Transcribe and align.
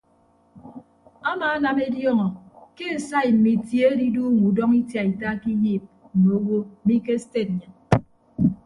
Amaanam 1.31 1.77
ediọọñọ 1.87 2.27
ke 2.75 2.85
esai 2.95 3.29
mme 3.35 3.49
itie 3.57 3.83
adiduuñọ 3.91 4.41
udọñọ 4.49 4.75
itiaita 4.81 5.27
ke 5.41 5.49
iyiip 5.55 5.83
mme 6.15 6.29
owo 6.37 6.57
mi 6.85 6.95
ke 7.05 7.13
sted 7.23 7.47
nnyịn. 7.53 7.73